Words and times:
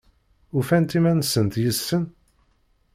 Ufant 0.57 0.95
iman-nsent 0.97 1.53
yid-sen? 1.61 2.05